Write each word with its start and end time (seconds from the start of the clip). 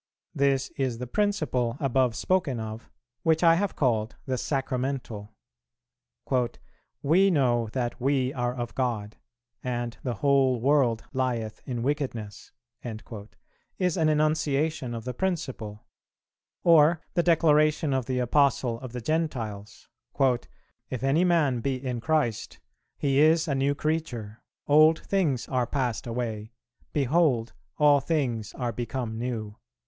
This 0.33 0.71
is 0.77 0.97
the 0.97 1.05
principle, 1.05 1.77
above 1.79 2.15
spoken 2.15 2.59
of, 2.59 2.89
which 3.21 3.43
I 3.43 3.53
have 3.53 3.75
called 3.75 4.15
the 4.25 4.35
Sacramental. 4.35 5.29
"We 7.03 7.29
know 7.29 7.67
that 7.73 8.01
we 8.01 8.33
are 8.33 8.55
of 8.55 8.73
God, 8.73 9.17
and 9.63 9.95
the 10.01 10.15
whole 10.15 10.59
world 10.59 11.03
lieth 11.13 11.61
in 11.67 11.83
wickedness," 11.83 12.51
is 13.77 13.95
an 13.95 14.09
enunciation 14.09 14.95
of 14.95 15.05
the 15.05 15.13
principle; 15.13 15.85
or, 16.63 17.01
the 17.13 17.21
declaration 17.21 17.93
of 17.93 18.07
the 18.07 18.17
Apostle 18.17 18.79
of 18.79 18.93
the 18.93 19.01
Gentiles, 19.01 19.87
"If 20.89 21.03
any 21.03 21.23
man 21.23 21.59
be 21.59 21.75
in 21.75 22.01
Christ, 22.01 22.57
he 22.97 23.19
is 23.19 23.47
a 23.47 23.53
new 23.53 23.75
creature; 23.75 24.41
old 24.67 24.97
things 24.97 25.47
are 25.47 25.67
passed 25.67 26.07
away, 26.07 26.53
behold 26.91 27.53
all 27.77 27.99
things 27.99 28.55
are 28.55 28.71
become 28.71 29.19
new." 29.19 29.57